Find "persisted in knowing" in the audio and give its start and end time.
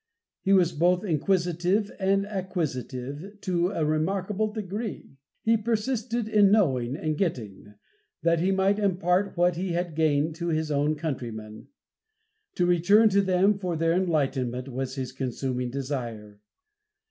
5.57-6.95